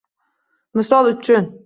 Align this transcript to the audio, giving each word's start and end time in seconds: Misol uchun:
Misol 0.81 1.11
uchun: 1.13 1.51